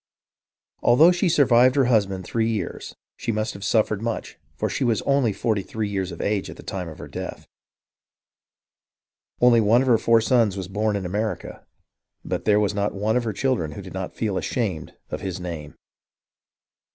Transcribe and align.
Although 0.81 1.11
she 1.11 1.29
survived 1.29 1.75
her 1.75 1.85
husband 1.85 2.25
three 2.25 2.49
years, 2.49 2.95
she 3.17 3.31
must 3.31 3.53
have 3.53 3.63
suffered 3.63 4.01
much, 4.01 4.35
for 4.55 4.67
she 4.67 4.83
was 4.83 5.03
only 5.03 5.31
forty 5.31 5.61
three 5.61 5.87
years 5.87 6.11
of 6.11 6.19
age 6.21 6.49
at 6.49 6.57
the 6.57 6.63
time 6.63 6.89
of 6.89 6.97
her 6.97 7.07
death. 7.07 7.45
Only 9.41 9.61
one 9.61 9.83
of 9.83 9.87
her 9.87 9.99
four 9.99 10.19
sons 10.19 10.57
was 10.57 10.67
born 10.67 10.95
in 10.95 11.05
America, 11.05 11.67
but 12.25 12.45
there 12.45 12.59
was 12.59 12.73
not 12.73 12.95
one 12.95 13.15
of 13.15 13.25
her 13.25 13.33
children 13.33 13.73
who 13.73 13.81
did 13.83 13.93
not 13.93 14.15
feel 14.15 14.39
ashamed 14.39 14.95
of 15.11 15.21
his 15.21 15.39
name. 15.39 15.75